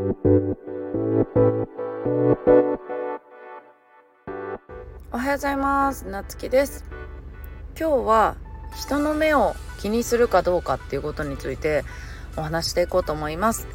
[0.00, 0.02] お
[5.18, 6.06] はようございます。
[6.06, 6.86] なつきです。
[7.78, 8.36] 今日は
[8.74, 11.84] 人の目を気にするかどうかっていうことについて
[12.38, 13.66] お話していこうと思います。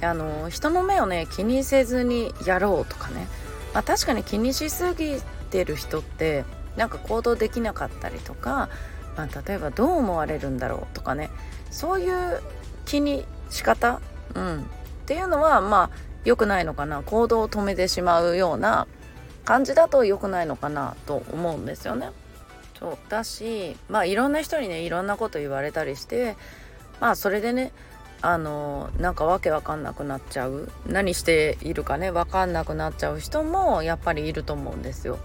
[0.00, 3.26] あの人の目をね気にせずにやろうとかね、
[3.74, 5.20] まあ、確かに気にしすぎ
[5.50, 6.44] てる人って
[6.76, 8.68] なんか行動できなかったりとか、
[9.16, 11.30] まあ、例えばどう思われるんだろうとかね。
[11.72, 12.40] そういう
[12.84, 14.00] 気に仕方、
[14.36, 14.70] うん、
[15.08, 15.90] っていうのはまあ
[16.26, 18.86] 良くないのかな行動を止めてしまうような
[19.46, 22.10] 感じだと良くないのかなと思うんですよね。
[22.78, 26.36] そうだしまあいろんな人にねいろんなこと言われたりして
[27.00, 27.72] まあそれでね
[28.20, 35.18] あのなんかわけわかんなくなっちゃう何しているかねわかんなくなっちゃう人もやっぱりいると思うんですよ。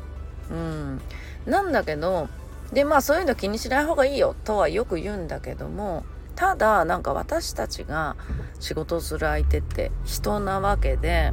[0.50, 1.02] うん、
[1.46, 2.30] なんだけど
[2.72, 8.16] でまあそういうの気にしない方がいいよとはよく言うんだけどもただなんか私たちが
[8.60, 11.32] 仕事する相手って人なわけで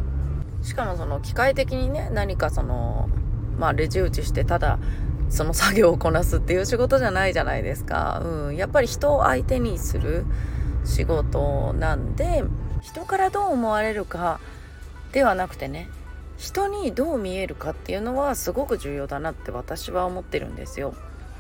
[0.63, 3.09] しかもその機械的にね何かその
[3.59, 4.79] まあレジ打ちしてただ
[5.31, 8.21] その作業をこなすっていう仕事じゃないじゃないですか。
[8.25, 10.25] うん、やっぱり人を相手にする
[10.85, 12.43] 仕事なんで
[12.83, 14.41] 人からどう思われるか
[15.13, 15.89] ではなくてね
[16.37, 20.95] 人にどう見えるかっていうのはすごく重要だなって私は思ってるんですよ。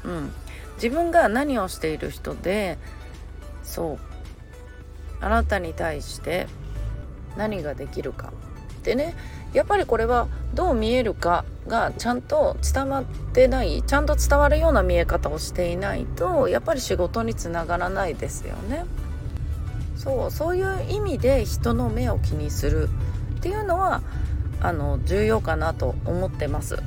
[0.05, 0.33] うん、
[0.77, 2.79] 自分が何をしている人で
[3.71, 3.99] そう
[5.21, 6.47] あなたに対して
[7.37, 8.33] 何ができるか
[8.83, 9.15] でね
[9.53, 18.85] やっぱりこれはどう見えるかがちゃんと伝わってないちゃんと伝わるような見え方をしていないとやっぱり仕事につながらないですよね。
[19.97, 22.89] そうそういう意味で人の目を気にする
[23.37, 24.01] っていうのは
[24.63, 26.79] あの重要かなと思ってます。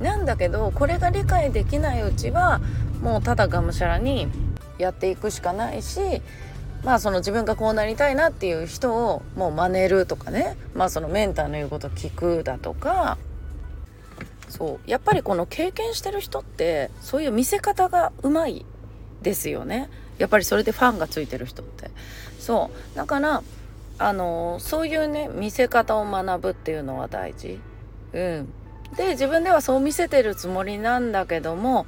[0.00, 2.60] なんだけどこれが理解できないうちは
[3.02, 4.28] もうただがむしゃらに
[4.80, 6.22] やっていくしかないし
[6.84, 10.56] まあその自分がこうなりたいなっていう人をもう真似るとかね。
[10.74, 13.18] まあそのメンターの言うこと聞くだとか。
[14.48, 14.90] そう。
[14.90, 18.64] やっぱりこの経験してる人ってそういう見せ方がうまい
[19.20, 19.90] ですよね。
[20.18, 21.90] やっぱりそれでファンがついてる人って。
[22.38, 22.96] そう。
[22.96, 23.42] だから
[23.98, 27.60] あのそういうね見せ方を学ぶっていうのは大事。
[28.14, 28.52] うん。
[28.96, 31.86] で自分ではそう見せてるつもりなんだけども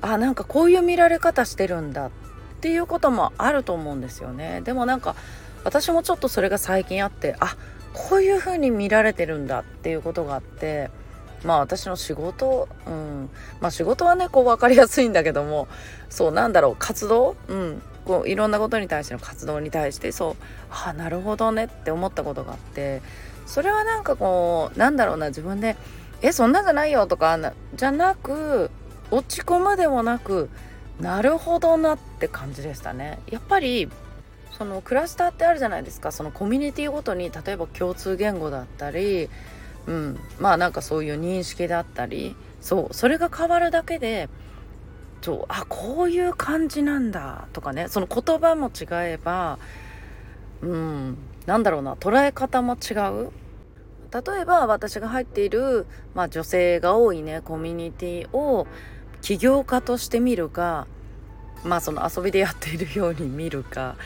[0.00, 2.27] あなんかこういう見られ方してるんだって。
[2.58, 4.60] っていうこともあると思うんですよね。
[4.62, 5.14] でもなんか
[5.64, 7.56] 私もちょっとそれが最近あってあ
[7.92, 10.90] こういう風に見られてるんだっていうことがあって
[11.44, 13.30] まあ私の仕事うん。
[13.60, 15.68] まあ仕事はねこう分かりやすいんだけども
[16.10, 17.36] そうなんだろう活動？
[17.48, 17.82] うん。
[18.04, 20.36] こういろんなことに対しての活動に対してそう
[20.70, 23.02] あなるほどねって思ったことがあって
[23.44, 25.76] それはなんかこうなんだろうな自分で
[26.22, 27.38] えそんなんじゃないよとか
[27.74, 28.70] じゃなく
[29.10, 30.48] 落ち込むでもなく
[31.00, 33.20] なるほどなって感じでしたね。
[33.30, 33.88] やっぱり
[34.56, 36.10] そのクラスターってあるじゃないですか。
[36.10, 39.30] そのコミュニティごとに例えば共通言語だったり
[39.86, 44.28] うんまあなんかそういう認識だったりそうそれが変わるだけで
[45.22, 47.88] そうあこういう感じなんだとかね。
[47.88, 49.58] その言葉も違えば
[50.62, 52.94] うんなんだろうな捉え方も違
[53.26, 53.30] う。
[54.10, 58.66] 例えば私が入っている、まあ、女性が多いねコミュニティを
[59.20, 60.86] 起業家として見るか
[61.64, 63.96] まあその遊びでやっているように見るか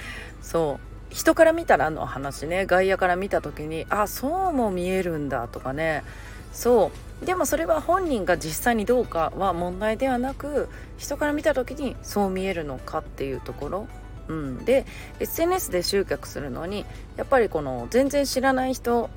[0.40, 1.14] そう。
[1.14, 2.64] 人から見たらの話ね。
[2.66, 6.04] 外野から見た時にあそうも見えるんだとかね。
[6.52, 6.90] そ
[7.22, 7.26] う。
[7.26, 10.68] でもそれは本人が実際にどうかは問題ではなく
[10.98, 13.88] 人から見た時にそう見えるのかっていうところ。
[14.28, 14.86] うん、で
[15.20, 16.86] SNS で集客するのに
[17.16, 19.10] やっぱりこの全然知らない人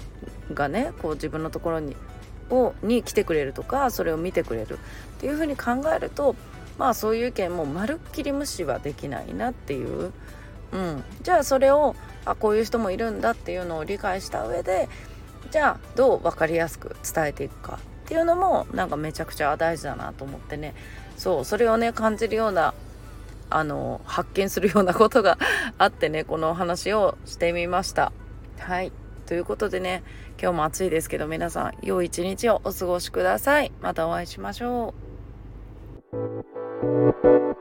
[0.53, 1.95] がねこう自分のところに
[2.49, 4.77] をに来てくれるとかそれを見てくれる
[5.17, 6.35] っていうふうに考えると
[6.77, 10.11] まあそういう意見もまるっきり無視はできないなっていう、
[10.71, 11.95] うん、じゃあそれを
[12.25, 14.89] あこういう人もいるんだっていうのを理解した上で
[15.51, 20.75] じゃあどう分かりやすく伝えていくかっていうのもなんかめちゃくちゃ大事だなと思ってね。
[21.17, 21.45] そう。
[21.45, 22.73] それをね感じるような
[23.49, 25.37] あの発見するようなことが
[25.77, 28.11] あってねこのお話をしてみました。
[28.59, 28.91] はい。
[29.25, 30.03] ということでね
[30.41, 33.71] 今日も暑いですけど皆さん良い一日をお過ごしください。
[33.81, 34.93] またお会いしましょ
[37.51, 37.54] う。